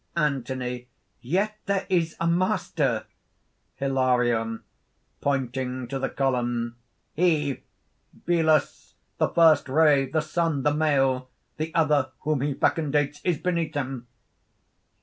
ANTHONY. 0.17 0.87
"Yet 1.21 1.57
there 1.67 1.85
is 1.87 2.15
a 2.19 2.25
master!" 2.25 3.05
HILARION 3.75 4.63
(pointing 5.21 5.87
to 5.89 5.99
the 5.99 6.09
column): 6.09 6.75
"He! 7.13 7.61
Belus! 8.25 8.95
the 9.19 9.29
first 9.29 9.69
ray, 9.69 10.07
the 10.07 10.21
Sun, 10.21 10.63
the 10.63 10.73
Male! 10.73 11.29
The 11.57 11.71
Other, 11.75 12.13
whom 12.21 12.41
he 12.41 12.55
fecundates, 12.55 13.21
is 13.23 13.37
beneath 13.37 13.75
him!" 13.75 14.07